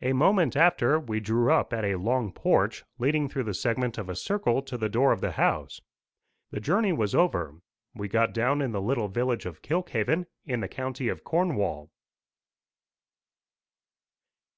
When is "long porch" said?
1.96-2.84